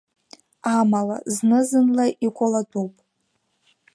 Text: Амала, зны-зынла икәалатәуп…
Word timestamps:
Амала, 0.75 1.17
зны-зынла 1.33 2.05
икәалатәуп… 2.27 2.93